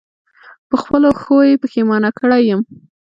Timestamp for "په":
0.69-0.75